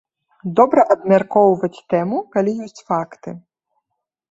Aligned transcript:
Добра 0.59 0.85
абмяркоўваць 0.95 1.83
тэму, 1.95 2.17
калі 2.37 2.51
ёсць 2.71 2.83
факты. 2.91 3.29